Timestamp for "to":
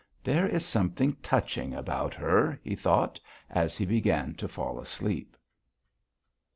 4.33-4.47